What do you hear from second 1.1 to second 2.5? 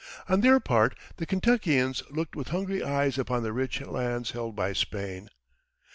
the Kentuckians looked with